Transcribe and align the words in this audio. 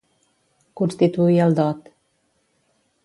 Constituir 0.81 1.37
el 1.49 1.55
dot. 1.61 1.93